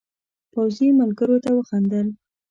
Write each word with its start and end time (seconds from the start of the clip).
پوځي 0.51 0.87
ملګرو 0.99 1.37
ته 1.43 1.49
وخندل. 1.57 2.07